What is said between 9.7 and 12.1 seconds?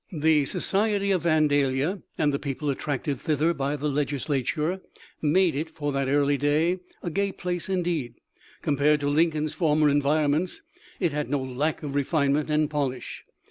environments, it had no lack of